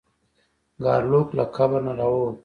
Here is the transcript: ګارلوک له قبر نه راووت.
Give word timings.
ګارلوک 0.83 1.27
له 1.37 1.45
قبر 1.55 1.79
نه 1.87 1.93
راووت. 1.99 2.37